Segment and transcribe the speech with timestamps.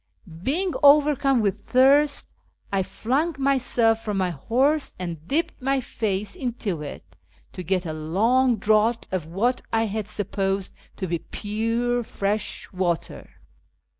[0.41, 2.33] Being overcome with thirst,
[2.73, 7.15] I flung myself from my horse and dipped my face into it
[7.53, 13.29] to get a long draught of what I sup posed to be pure fresh water.